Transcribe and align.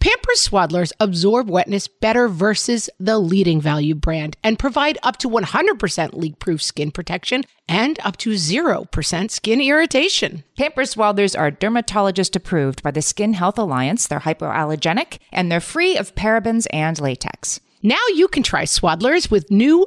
Pampers 0.00 0.48
Swaddlers 0.48 0.92
absorb 0.98 1.50
wetness 1.50 1.86
better 1.86 2.26
versus 2.26 2.88
the 2.98 3.18
leading 3.18 3.60
value 3.60 3.94
brand 3.94 4.34
and 4.42 4.58
provide 4.58 4.96
up 5.02 5.18
to 5.18 5.28
100% 5.28 6.14
leak 6.14 6.38
proof 6.38 6.62
skin 6.62 6.90
protection 6.90 7.44
and 7.68 7.98
up 8.02 8.16
to 8.16 8.30
0% 8.30 9.30
skin 9.30 9.60
irritation. 9.60 10.42
Pampers 10.56 10.94
Swaddlers 10.94 11.38
are 11.38 11.50
dermatologist 11.50 12.34
approved 12.34 12.82
by 12.82 12.90
the 12.90 13.02
Skin 13.02 13.34
Health 13.34 13.58
Alliance. 13.58 14.06
They're 14.06 14.20
hypoallergenic 14.20 15.18
and 15.32 15.52
they're 15.52 15.60
free 15.60 15.98
of 15.98 16.14
parabens 16.14 16.66
and 16.72 16.98
latex. 16.98 17.60
Now 17.82 18.00
you 18.14 18.26
can 18.26 18.42
try 18.42 18.64
Swaddlers 18.64 19.30
with 19.30 19.50
new 19.50 19.86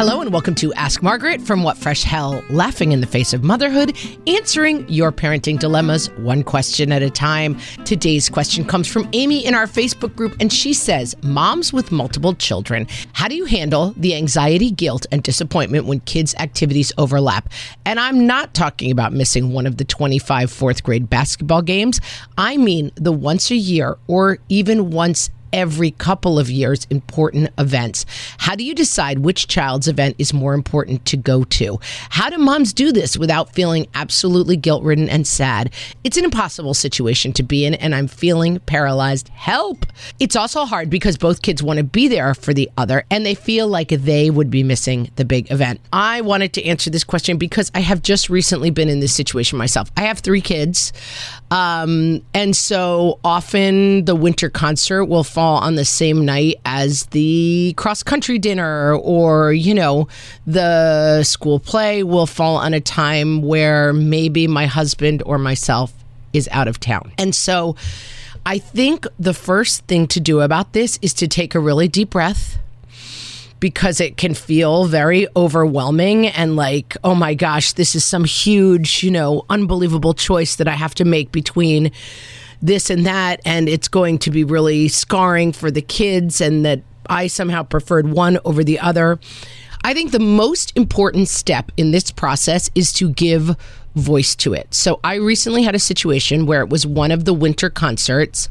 Hello 0.00 0.22
and 0.22 0.32
welcome 0.32 0.54
to 0.54 0.72
Ask 0.72 1.02
Margaret 1.02 1.42
from 1.42 1.62
What 1.62 1.76
Fresh 1.76 2.04
Hell, 2.04 2.42
laughing 2.48 2.92
in 2.92 3.02
the 3.02 3.06
face 3.06 3.34
of 3.34 3.44
motherhood, 3.44 3.94
answering 4.26 4.88
your 4.88 5.12
parenting 5.12 5.58
dilemmas 5.58 6.08
one 6.12 6.42
question 6.42 6.90
at 6.90 7.02
a 7.02 7.10
time. 7.10 7.58
Today's 7.84 8.30
question 8.30 8.64
comes 8.64 8.88
from 8.88 9.06
Amy 9.12 9.44
in 9.44 9.54
our 9.54 9.66
Facebook 9.66 10.16
group, 10.16 10.34
and 10.40 10.50
she 10.50 10.72
says, 10.72 11.14
Moms 11.22 11.74
with 11.74 11.92
multiple 11.92 12.32
children, 12.32 12.86
how 13.12 13.28
do 13.28 13.34
you 13.34 13.44
handle 13.44 13.92
the 13.94 14.14
anxiety, 14.14 14.70
guilt, 14.70 15.04
and 15.12 15.22
disappointment 15.22 15.84
when 15.84 16.00
kids' 16.00 16.34
activities 16.36 16.94
overlap? 16.96 17.52
And 17.84 18.00
I'm 18.00 18.26
not 18.26 18.54
talking 18.54 18.90
about 18.90 19.12
missing 19.12 19.52
one 19.52 19.66
of 19.66 19.76
the 19.76 19.84
25 19.84 20.50
fourth 20.50 20.82
grade 20.82 21.10
basketball 21.10 21.60
games. 21.60 22.00
I 22.38 22.56
mean 22.56 22.90
the 22.94 23.12
once 23.12 23.50
a 23.50 23.56
year 23.56 23.98
or 24.06 24.38
even 24.48 24.92
once 24.92 25.28
every 25.52 25.90
couple 25.92 26.38
of 26.38 26.50
years 26.50 26.86
important 26.90 27.50
events. 27.58 28.06
How 28.38 28.54
do 28.54 28.64
you 28.64 28.74
decide 28.74 29.20
which 29.20 29.48
child's 29.48 29.88
event 29.88 30.16
is 30.18 30.32
more 30.32 30.54
important 30.54 31.04
to 31.06 31.16
go 31.16 31.44
to? 31.44 31.80
How 32.10 32.30
do 32.30 32.38
moms 32.38 32.72
do 32.72 32.92
this 32.92 33.16
without 33.16 33.52
feeling 33.52 33.86
absolutely 33.94 34.56
guilt 34.56 34.82
ridden 34.84 35.08
and 35.08 35.26
sad? 35.26 35.72
It's 36.04 36.16
an 36.16 36.24
impossible 36.24 36.74
situation 36.74 37.32
to 37.34 37.42
be 37.42 37.64
in, 37.64 37.74
and 37.74 37.94
I'm 37.94 38.06
feeling 38.06 38.60
paralyzed. 38.60 39.28
Help! 39.30 39.86
It's 40.18 40.36
also 40.36 40.64
hard 40.64 40.90
because 40.90 41.16
both 41.16 41.42
kids 41.42 41.62
want 41.62 41.78
to 41.78 41.84
be 41.84 42.08
there 42.08 42.34
for 42.34 42.54
the 42.54 42.70
other 42.76 43.04
and 43.10 43.24
they 43.26 43.34
feel 43.34 43.68
like 43.68 43.88
they 43.88 44.30
would 44.30 44.50
be 44.50 44.62
missing 44.62 45.10
the 45.16 45.24
big 45.24 45.50
event. 45.50 45.80
I 45.92 46.20
wanted 46.20 46.52
to 46.54 46.64
answer 46.64 46.90
this 46.90 47.04
question 47.04 47.38
because 47.38 47.70
I 47.74 47.80
have 47.80 48.02
just 48.02 48.30
recently 48.30 48.70
been 48.70 48.88
in 48.88 49.00
this 49.00 49.14
situation 49.14 49.58
myself. 49.58 49.90
I 49.96 50.02
have 50.02 50.20
three 50.20 50.40
kids, 50.40 50.92
um, 51.50 52.22
and 52.34 52.56
so 52.56 53.18
often 53.24 54.04
the 54.04 54.14
winter 54.14 54.48
concert 54.48 55.06
will 55.06 55.24
fall 55.24 55.39
fall 55.40 55.56
on 55.56 55.74
the 55.74 55.86
same 55.86 56.26
night 56.26 56.56
as 56.66 57.06
the 57.06 57.72
cross 57.78 58.02
country 58.02 58.38
dinner 58.38 58.94
or, 58.96 59.54
you 59.54 59.72
know, 59.72 60.06
the 60.46 61.24
school 61.24 61.58
play 61.58 62.02
will 62.02 62.26
fall 62.26 62.56
on 62.56 62.74
a 62.74 62.80
time 62.80 63.40
where 63.40 63.94
maybe 63.94 64.46
my 64.46 64.66
husband 64.66 65.22
or 65.24 65.38
myself 65.38 65.94
is 66.34 66.46
out 66.52 66.68
of 66.68 66.78
town. 66.78 67.10
And 67.16 67.34
so 67.34 67.74
I 68.44 68.58
think 68.58 69.06
the 69.18 69.32
first 69.32 69.86
thing 69.86 70.06
to 70.08 70.20
do 70.20 70.40
about 70.40 70.74
this 70.74 70.98
is 71.00 71.14
to 71.14 71.26
take 71.26 71.54
a 71.54 71.58
really 71.58 71.88
deep 71.88 72.10
breath 72.10 72.58
because 73.60 73.98
it 73.98 74.18
can 74.18 74.34
feel 74.34 74.84
very 74.84 75.26
overwhelming 75.34 76.26
and 76.26 76.54
like, 76.54 76.98
oh 77.02 77.14
my 77.14 77.32
gosh, 77.32 77.72
this 77.72 77.94
is 77.94 78.04
some 78.04 78.24
huge, 78.24 79.02
you 79.02 79.10
know, 79.10 79.46
unbelievable 79.48 80.12
choice 80.12 80.56
that 80.56 80.68
I 80.68 80.74
have 80.74 80.94
to 80.96 81.06
make 81.06 81.32
between 81.32 81.92
this 82.62 82.90
and 82.90 83.06
that, 83.06 83.40
and 83.44 83.68
it's 83.68 83.88
going 83.88 84.18
to 84.18 84.30
be 84.30 84.44
really 84.44 84.88
scarring 84.88 85.52
for 85.52 85.70
the 85.70 85.82
kids, 85.82 86.40
and 86.40 86.64
that 86.64 86.82
I 87.08 87.26
somehow 87.26 87.62
preferred 87.62 88.10
one 88.10 88.38
over 88.44 88.62
the 88.62 88.78
other. 88.78 89.18
I 89.82 89.94
think 89.94 90.12
the 90.12 90.20
most 90.20 90.76
important 90.76 91.28
step 91.28 91.72
in 91.76 91.90
this 91.90 92.10
process 92.10 92.70
is 92.74 92.92
to 92.94 93.10
give 93.10 93.56
voice 93.94 94.34
to 94.36 94.52
it. 94.52 94.72
So 94.74 95.00
I 95.02 95.14
recently 95.14 95.62
had 95.62 95.74
a 95.74 95.80
situation 95.80 96.46
where 96.46 96.60
it 96.60 96.68
was 96.68 96.86
one 96.86 97.10
of 97.10 97.24
the 97.24 97.34
winter 97.34 97.70
concerts, 97.70 98.48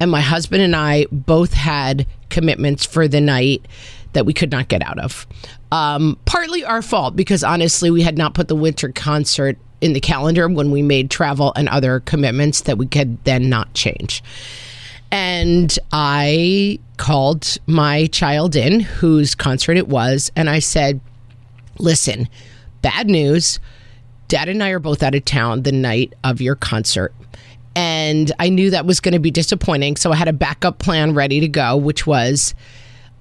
and 0.00 0.10
my 0.10 0.20
husband 0.20 0.62
and 0.62 0.74
I 0.74 1.06
both 1.12 1.52
had 1.52 2.06
commitments 2.30 2.84
for 2.84 3.06
the 3.06 3.20
night 3.20 3.66
that 4.12 4.26
we 4.26 4.32
could 4.32 4.50
not 4.50 4.68
get 4.68 4.82
out 4.82 4.98
of. 4.98 5.26
Um, 5.70 6.18
partly 6.24 6.64
our 6.64 6.82
fault 6.82 7.14
because 7.14 7.44
honestly, 7.44 7.90
we 7.90 8.02
had 8.02 8.18
not 8.18 8.34
put 8.34 8.48
the 8.48 8.56
winter 8.56 8.88
concert 8.90 9.56
in 9.80 9.92
the 9.92 10.00
calendar 10.00 10.48
when 10.48 10.70
we 10.70 10.82
made 10.82 11.10
travel 11.10 11.52
and 11.56 11.68
other 11.68 12.00
commitments 12.00 12.62
that 12.62 12.78
we 12.78 12.86
could 12.86 13.22
then 13.24 13.48
not 13.48 13.72
change. 13.74 14.22
And 15.10 15.76
I 15.92 16.78
called 16.96 17.58
my 17.66 18.06
child 18.06 18.54
in, 18.54 18.80
whose 18.80 19.34
concert 19.34 19.76
it 19.76 19.88
was, 19.88 20.30
and 20.36 20.48
I 20.48 20.58
said, 20.58 21.00
Listen, 21.78 22.28
bad 22.82 23.08
news. 23.08 23.58
Dad 24.28 24.48
and 24.48 24.62
I 24.62 24.70
are 24.70 24.78
both 24.78 25.02
out 25.02 25.14
of 25.14 25.24
town 25.24 25.62
the 25.62 25.72
night 25.72 26.14
of 26.22 26.40
your 26.40 26.54
concert. 26.54 27.12
And 27.74 28.30
I 28.38 28.48
knew 28.48 28.70
that 28.70 28.86
was 28.86 29.00
going 29.00 29.14
to 29.14 29.18
be 29.18 29.30
disappointing. 29.30 29.96
So 29.96 30.12
I 30.12 30.16
had 30.16 30.28
a 30.28 30.32
backup 30.32 30.78
plan 30.78 31.14
ready 31.14 31.40
to 31.40 31.48
go, 31.48 31.76
which 31.76 32.06
was 32.06 32.54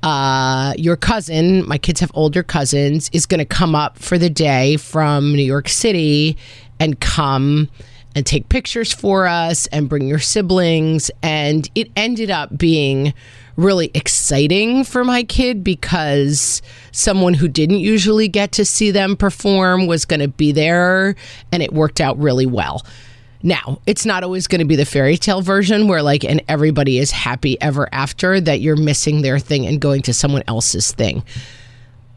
uh, 0.03 0.73
your 0.77 0.95
cousin, 0.95 1.67
my 1.67 1.77
kids 1.77 1.99
have 1.99 2.11
older 2.13 2.43
cousins, 2.43 3.09
is 3.13 3.25
going 3.25 3.39
to 3.39 3.45
come 3.45 3.75
up 3.75 3.99
for 3.99 4.17
the 4.17 4.29
day 4.29 4.77
from 4.77 5.33
New 5.33 5.43
York 5.43 5.67
City 5.67 6.37
and 6.79 6.99
come 6.99 7.69
and 8.15 8.25
take 8.25 8.49
pictures 8.49 8.91
for 8.91 9.27
us 9.27 9.67
and 9.67 9.89
bring 9.89 10.07
your 10.07 10.19
siblings. 10.19 11.11
And 11.21 11.69
it 11.75 11.91
ended 11.95 12.31
up 12.31 12.57
being 12.57 13.13
really 13.55 13.91
exciting 13.93 14.85
for 14.85 15.03
my 15.03 15.23
kid 15.23 15.63
because 15.63 16.61
someone 16.91 17.33
who 17.33 17.47
didn't 17.47 17.79
usually 17.79 18.29
get 18.29 18.53
to 18.53 18.63
see 18.63 18.89
them 18.89 19.17
perform 19.17 19.85
was 19.85 20.05
going 20.05 20.21
to 20.21 20.29
be 20.29 20.51
there 20.53 21.15
and 21.51 21.61
it 21.61 21.73
worked 21.73 21.99
out 21.99 22.17
really 22.17 22.45
well. 22.45 22.85
Now, 23.41 23.79
it's 23.85 24.05
not 24.05 24.23
always 24.23 24.47
going 24.47 24.59
to 24.59 24.65
be 24.65 24.75
the 24.75 24.85
fairy 24.85 25.17
tale 25.17 25.41
version 25.41 25.87
where, 25.87 26.03
like, 26.03 26.25
and 26.25 26.43
everybody 26.47 26.97
is 26.97 27.11
happy 27.11 27.59
ever 27.61 27.87
after 27.93 28.41
that 28.41 28.59
you're 28.59 28.75
missing 28.75 29.21
their 29.21 29.39
thing 29.39 29.65
and 29.65 29.79
going 29.79 30.01
to 30.03 30.13
someone 30.13 30.43
else's 30.47 30.91
thing. 30.91 31.23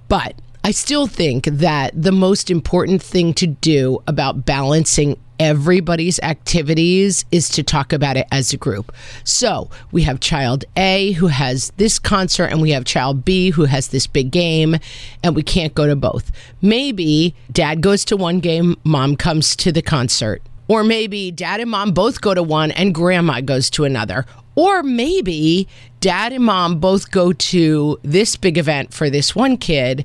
But 0.09 0.35
I 0.65 0.73
still 0.73 1.07
think 1.07 1.45
that 1.45 1.93
the 2.01 2.13
most 2.13 2.51
important 2.51 3.03
thing 3.03 3.35
to 3.35 3.47
do 3.47 4.03
about 4.07 4.45
balancing 4.45 5.19
everybody's 5.39 6.21
activities 6.21 7.25
is 7.33 7.49
to 7.49 7.65
talk 7.65 7.93
about 7.93 8.17
it 8.17 8.27
as 8.31 8.53
a 8.53 8.57
group. 8.57 8.93
So 9.25 9.71
we 9.91 10.03
have 10.03 10.21
child 10.21 10.65
A 10.77 11.13
who 11.13 11.29
has 11.29 11.73
this 11.79 11.99
concert, 11.99 12.47
and 12.47 12.61
we 12.61 12.71
have 12.71 12.85
child 12.85 13.25
B 13.25 13.51
who 13.51 13.65
has 13.65 13.89
this 13.89 14.07
big 14.07 14.31
game, 14.31 14.77
and 15.23 15.35
we 15.35 15.43
can't 15.43 15.75
go 15.75 15.87
to 15.87 15.97
both. 15.97 16.31
Maybe 16.61 17.35
dad 17.51 17.81
goes 17.81 18.05
to 18.07 18.17
one 18.17 18.41
game, 18.41 18.77
mom 18.85 19.17
comes 19.17 19.57
to 19.57 19.73
the 19.73 19.83
concert 19.83 20.43
or 20.69 20.85
maybe 20.85 21.31
dad 21.31 21.61
and 21.61 21.71
mom 21.71 21.93
both 21.93 22.21
go 22.21 22.35
to 22.35 22.43
one 22.43 22.71
and 22.73 22.95
grandma 22.95 23.41
goes 23.41 23.71
to 23.71 23.85
another. 23.85 24.27
Or 24.55 24.83
maybe 24.83 25.67
dad 26.01 26.33
and 26.33 26.45
mom 26.45 26.79
both 26.79 27.11
go 27.11 27.33
to 27.33 27.99
this 28.03 28.37
big 28.37 28.59
event 28.59 28.93
for 28.93 29.09
this 29.09 29.35
one 29.35 29.57
kid. 29.57 30.05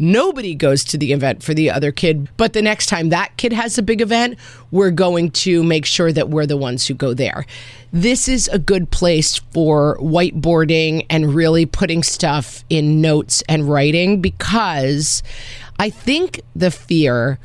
Nobody 0.00 0.54
goes 0.54 0.84
to 0.84 0.98
the 0.98 1.12
event 1.12 1.42
for 1.42 1.54
the 1.54 1.70
other 1.70 1.90
kid, 1.90 2.28
but 2.36 2.52
the 2.52 2.62
next 2.62 2.86
time 2.86 3.08
that 3.08 3.36
kid 3.36 3.52
has 3.52 3.78
a 3.78 3.82
big 3.82 4.00
event, 4.00 4.38
we're 4.70 4.92
going 4.92 5.32
to 5.32 5.64
make 5.64 5.84
sure 5.84 6.12
that 6.12 6.28
we're 6.28 6.46
the 6.46 6.56
ones 6.56 6.86
who 6.86 6.94
go 6.94 7.14
there. 7.14 7.44
This 7.92 8.28
is 8.28 8.46
a 8.48 8.60
good 8.60 8.92
place 8.92 9.38
for 9.52 9.98
whiteboarding 9.98 11.04
and 11.10 11.34
really 11.34 11.66
putting 11.66 12.04
stuff 12.04 12.62
in 12.70 13.00
notes 13.00 13.42
and 13.48 13.68
writing 13.68 14.20
because 14.20 15.24
I 15.80 15.90
think 15.90 16.42
the 16.54 16.70
fear 16.70 17.40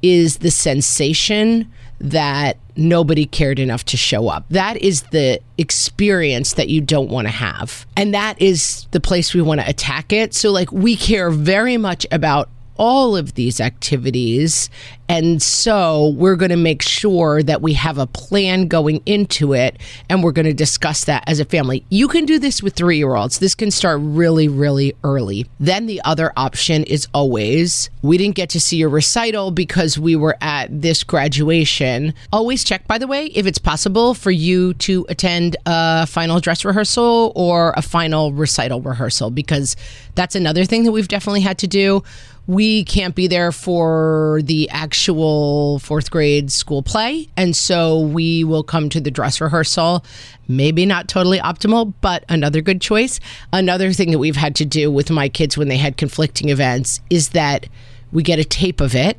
is 0.00 0.38
the 0.38 0.50
sensation 0.50 1.70
that 2.00 2.58
nobody 2.76 3.26
cared 3.26 3.58
enough 3.58 3.84
to 3.86 3.96
show 3.96 4.28
up. 4.28 4.44
That 4.50 4.76
is 4.76 5.02
the 5.10 5.40
experience 5.58 6.54
that 6.54 6.68
you 6.68 6.80
don't 6.80 7.10
want 7.10 7.26
to 7.26 7.32
have. 7.32 7.86
And 7.96 8.14
that 8.14 8.40
is 8.40 8.86
the 8.92 9.00
place 9.00 9.34
we 9.34 9.42
want 9.42 9.60
to 9.60 9.68
attack 9.68 10.12
it. 10.12 10.34
So, 10.34 10.50
like, 10.50 10.70
we 10.70 10.96
care 10.96 11.30
very 11.30 11.76
much 11.76 12.06
about 12.12 12.48
all 12.78 13.16
of 13.16 13.34
these 13.34 13.60
activities. 13.60 14.70
And 15.10 15.42
so 15.42 16.10
we're 16.10 16.36
going 16.36 16.50
to 16.50 16.56
make 16.56 16.82
sure 16.82 17.42
that 17.42 17.62
we 17.62 17.72
have 17.74 17.96
a 17.96 18.06
plan 18.06 18.68
going 18.68 19.02
into 19.06 19.54
it 19.54 19.80
and 20.10 20.22
we're 20.22 20.32
going 20.32 20.46
to 20.46 20.52
discuss 20.52 21.04
that 21.06 21.24
as 21.26 21.40
a 21.40 21.46
family. 21.46 21.84
You 21.88 22.08
can 22.08 22.26
do 22.26 22.38
this 22.38 22.62
with 22.62 22.74
three 22.74 22.98
year 22.98 23.14
olds. 23.14 23.38
This 23.38 23.54
can 23.54 23.70
start 23.70 24.00
really, 24.02 24.48
really 24.48 24.94
early. 25.02 25.46
Then 25.58 25.86
the 25.86 26.02
other 26.04 26.32
option 26.36 26.84
is 26.84 27.08
always 27.14 27.88
we 28.02 28.18
didn't 28.18 28.36
get 28.36 28.50
to 28.50 28.60
see 28.60 28.76
your 28.76 28.90
recital 28.90 29.50
because 29.50 29.98
we 29.98 30.14
were 30.14 30.36
at 30.40 30.82
this 30.82 31.02
graduation. 31.02 32.12
Always 32.32 32.62
check, 32.62 32.86
by 32.86 32.98
the 32.98 33.06
way, 33.06 33.26
if 33.26 33.46
it's 33.46 33.58
possible 33.58 34.14
for 34.14 34.30
you 34.30 34.74
to 34.74 35.06
attend 35.08 35.56
a 35.64 36.06
final 36.06 36.38
dress 36.38 36.64
rehearsal 36.64 37.32
or 37.34 37.72
a 37.76 37.82
final 37.82 38.32
recital 38.32 38.82
rehearsal 38.82 39.30
because 39.30 39.74
that's 40.14 40.34
another 40.34 40.64
thing 40.64 40.84
that 40.84 40.92
we've 40.92 41.08
definitely 41.08 41.40
had 41.40 41.58
to 41.58 41.66
do 41.66 42.02
we 42.48 42.82
can't 42.84 43.14
be 43.14 43.26
there 43.26 43.52
for 43.52 44.40
the 44.42 44.70
actual 44.70 45.78
fourth 45.80 46.10
grade 46.10 46.50
school 46.50 46.82
play. 46.82 47.28
And 47.36 47.54
so 47.54 48.00
we 48.00 48.42
will 48.42 48.62
come 48.62 48.88
to 48.88 49.00
the 49.00 49.10
dress 49.10 49.38
rehearsal. 49.38 50.02
Maybe 50.48 50.86
not 50.86 51.08
totally 51.08 51.38
optimal, 51.40 51.92
but 52.00 52.24
another 52.30 52.62
good 52.62 52.80
choice. 52.80 53.20
Another 53.52 53.92
thing 53.92 54.12
that 54.12 54.18
we've 54.18 54.34
had 54.34 54.56
to 54.56 54.64
do 54.64 54.90
with 54.90 55.10
my 55.10 55.28
kids 55.28 55.58
when 55.58 55.68
they 55.68 55.76
had 55.76 55.98
conflicting 55.98 56.48
events 56.48 57.02
is 57.10 57.28
that 57.30 57.68
we 58.12 58.22
get 58.22 58.38
a 58.38 58.44
tape 58.44 58.80
of 58.80 58.94
it 58.94 59.18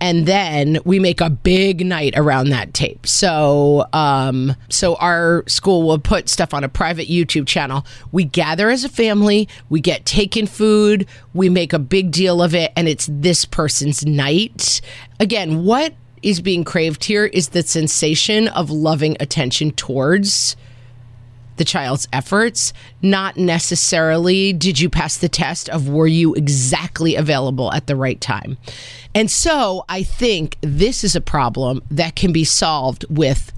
and 0.00 0.26
then 0.26 0.78
we 0.84 0.98
make 0.98 1.20
a 1.20 1.28
big 1.28 1.84
night 1.84 2.14
around 2.16 2.48
that 2.48 2.72
tape. 2.72 3.06
So, 3.06 3.86
um, 3.92 4.56
so 4.68 4.94
our 4.96 5.44
school 5.46 5.86
will 5.86 5.98
put 5.98 6.28
stuff 6.28 6.54
on 6.54 6.64
a 6.64 6.68
private 6.68 7.08
YouTube 7.08 7.46
channel. 7.46 7.84
We 8.10 8.24
gather 8.24 8.70
as 8.70 8.82
a 8.84 8.88
family, 8.88 9.48
we 9.68 9.80
get 9.80 10.06
taken 10.06 10.46
food, 10.46 11.06
we 11.34 11.48
make 11.48 11.72
a 11.72 11.78
big 11.78 12.10
deal 12.10 12.42
of 12.42 12.54
it, 12.54 12.72
and 12.76 12.88
it's 12.88 13.08
this 13.10 13.44
person's 13.44 14.06
night. 14.06 14.80
Again, 15.18 15.64
what 15.64 15.94
is 16.22 16.40
being 16.40 16.64
craved 16.64 17.04
here 17.04 17.26
is 17.26 17.50
the 17.50 17.62
sensation 17.62 18.48
of 18.48 18.70
loving 18.70 19.16
attention 19.20 19.70
towards 19.72 20.56
the 21.60 21.64
child's 21.66 22.08
efforts, 22.10 22.72
not 23.02 23.36
necessarily 23.36 24.50
did 24.50 24.80
you 24.80 24.88
pass 24.88 25.18
the 25.18 25.28
test 25.28 25.68
of 25.68 25.90
were 25.90 26.06
you 26.06 26.32
exactly 26.32 27.16
available 27.16 27.70
at 27.74 27.86
the 27.86 27.94
right 27.94 28.18
time. 28.18 28.56
And 29.14 29.30
so 29.30 29.84
I 29.86 30.02
think 30.02 30.56
this 30.62 31.04
is 31.04 31.14
a 31.14 31.20
problem 31.20 31.82
that 31.90 32.16
can 32.16 32.32
be 32.32 32.44
solved 32.44 33.04
with 33.10 33.52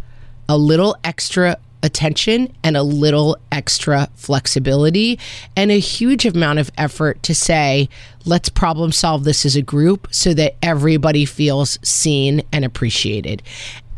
a 0.49 0.59
little 0.59 0.97
extra 1.05 1.59
attention 1.85 2.53
and 2.65 2.77
a 2.77 2.83
little 2.83 3.37
extra 3.53 4.09
flexibility 4.17 5.17
and 5.55 5.71
a 5.71 5.79
huge 5.79 6.27
amount 6.27 6.59
of 6.59 6.73
effort 6.77 7.23
to 7.23 7.37
say, 7.37 7.89
let's 8.25 8.49
problem 8.49 8.91
solve 8.91 9.23
this 9.23 9.47
as 9.47 9.55
a 9.55 9.63
group 9.63 10.09
so 10.11 10.35
that 10.35 10.57
everybody 10.61 11.25
feels 11.25 11.79
seen 11.85 12.43
and 12.53 12.65
appreciated. 12.65 13.45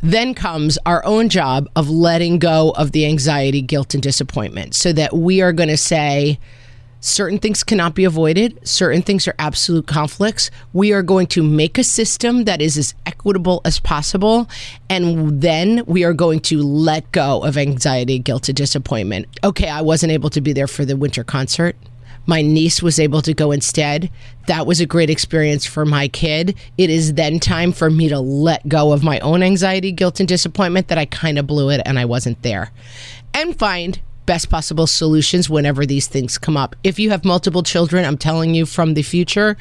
Then 0.05 0.35
comes 0.35 0.77
our 0.85 1.03
own 1.07 1.31
job 1.31 1.67
of 1.75 1.89
letting 1.89 2.39
go 2.39 2.73
of 2.73 2.93
the 2.93 3.07
anxiety, 3.07 3.63
guilt, 3.63 3.95
and 3.95 4.03
disappointment 4.03 4.75
so 4.75 4.93
that 4.93 5.15
we 5.17 5.41
are 5.41 5.51
going 5.51 5.71
to 5.71 5.79
say, 5.79 6.39
certain 7.01 7.39
things 7.39 7.65
cannot 7.65 7.95
be 7.95 8.05
avoided, 8.05 8.61
certain 8.69 9.01
things 9.01 9.27
are 9.27 9.35
absolute 9.39 9.87
conflicts. 9.87 10.51
We 10.75 10.93
are 10.93 11.03
going 11.03 11.29
to 11.29 11.43
make 11.43 11.79
a 11.79 11.85
system 11.85 12.45
that 12.45 12.61
is 12.61 12.77
as 12.77 12.95
equitable 13.07 13.63
as 13.65 13.81
possible. 13.81 14.47
And 14.91 15.41
then 15.41 15.83
we 15.87 16.05
are 16.05 16.13
going 16.13 16.41
to 16.41 16.61
let 16.61 17.11
go 17.13 17.43
of 17.43 17.57
anxiety, 17.57 18.19
guilt, 18.19 18.51
and 18.51 18.57
disappointment. 18.57 19.27
Okay, 19.43 19.71
I 19.71 19.81
wasn't 19.81 20.13
able 20.13 20.29
to 20.31 20.43
be 20.43 20.53
there 20.53 20.67
for 20.67 20.85
the 20.85 20.99
winter 20.99 21.25
concert 21.25 21.77
my 22.27 22.43
niece 22.43 22.83
was 22.83 22.99
able 22.99 23.23
to 23.23 23.35
go 23.35 23.53
instead. 23.53 24.11
That 24.47 24.67
was 24.67 24.81
a 24.81 24.87
great 24.87 25.11
experience 25.11 25.67
for 25.67 25.85
my 25.85 26.09
kid. 26.09 26.57
It 26.79 26.91
is 26.91 27.15
then 27.15 27.41
time 27.41 27.73
for 27.73 27.91
me 27.91 28.09
to 28.09 28.21
let 28.21 28.67
go 28.69 28.93
of 28.93 29.03
my 29.03 29.19
own 29.21 29.43
anxiety, 29.43 29.93
guilt, 29.93 30.21
and 30.21 30.29
disappointment 30.29 30.89
that 30.89 30.99
I 30.99 31.07
kind 31.07 31.39
of 31.39 31.47
blew 31.47 31.71
it 31.71 31.83
and 31.85 31.99
I 31.99 32.05
wasn't 32.05 32.43
there. 32.43 32.73
And 33.33 33.59
find 33.59 34.01
best 34.27 34.49
possible 34.49 34.87
solutions 34.87 35.51
whenever 35.51 35.85
these 35.85 36.07
things 36.07 36.39
come 36.39 36.57
up. 36.57 36.75
If 36.83 36.99
you 36.99 37.11
have 37.11 37.25
multiple 37.25 37.63
children, 37.63 38.05
I'm 38.05 38.17
telling 38.17 38.55
you 38.55 38.67
from 38.67 38.95
the 38.95 39.03
future, 39.03 39.57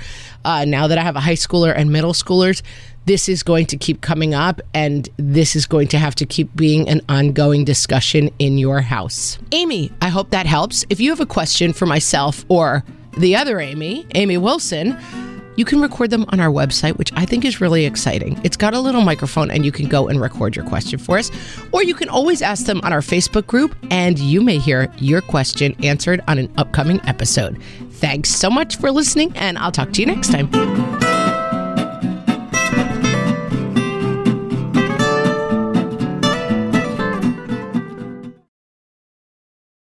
uh, 0.45 0.65
now 0.65 0.87
that 0.87 0.97
I 0.97 1.01
have 1.01 1.15
a 1.15 1.21
high 1.21 1.33
schooler 1.33 1.73
and 1.75 1.91
middle 1.91 2.13
schoolers, 2.13 2.61
this 3.05 3.27
is 3.27 3.43
going 3.43 3.65
to 3.67 3.77
keep 3.77 4.01
coming 4.01 4.33
up 4.33 4.61
and 4.73 5.09
this 5.17 5.55
is 5.55 5.65
going 5.65 5.87
to 5.89 5.97
have 5.97 6.15
to 6.15 6.25
keep 6.25 6.55
being 6.55 6.87
an 6.89 7.01
ongoing 7.09 7.65
discussion 7.65 8.29
in 8.39 8.57
your 8.57 8.81
house. 8.81 9.37
Amy, 9.51 9.91
I 10.01 10.09
hope 10.09 10.29
that 10.31 10.45
helps. 10.45 10.85
If 10.89 10.99
you 10.99 11.09
have 11.09 11.19
a 11.19 11.25
question 11.25 11.73
for 11.73 11.85
myself 11.85 12.45
or 12.47 12.83
the 13.17 13.35
other 13.35 13.59
Amy, 13.59 14.05
Amy 14.15 14.37
Wilson, 14.37 14.97
you 15.55 15.65
can 15.65 15.81
record 15.81 16.09
them 16.09 16.25
on 16.29 16.39
our 16.39 16.49
website, 16.49 16.97
which 16.97 17.11
I 17.15 17.25
think 17.25 17.45
is 17.45 17.61
really 17.61 17.85
exciting. 17.85 18.39
It's 18.43 18.57
got 18.57 18.73
a 18.73 18.79
little 18.79 19.01
microphone 19.01 19.51
and 19.51 19.63
you 19.63 19.71
can 19.71 19.87
go 19.87 20.07
and 20.07 20.19
record 20.19 20.55
your 20.55 20.65
question 20.65 20.97
for 20.97 21.17
us. 21.19 21.29
Or 21.71 21.83
you 21.83 21.93
can 21.93 22.09
always 22.09 22.41
ask 22.41 22.65
them 22.65 22.81
on 22.83 22.91
our 22.91 23.01
Facebook 23.01 23.45
group 23.45 23.75
and 23.91 24.17
you 24.17 24.41
may 24.41 24.57
hear 24.57 24.91
your 24.97 25.21
question 25.21 25.75
answered 25.83 26.21
on 26.27 26.39
an 26.39 26.51
upcoming 26.57 27.01
episode. 27.05 27.61
Thanks 27.91 28.29
so 28.29 28.49
much 28.49 28.77
for 28.77 28.91
listening, 28.91 29.31
and 29.35 29.57
I'll 29.57 29.71
talk 29.71 29.93
to 29.93 30.01
you 30.01 30.07
next 30.07 30.29
time. 30.29 31.12